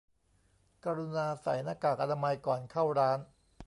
[0.85, 3.19] กรุณาใส่หน้ากากอนามัยก่อนเข้าร้าน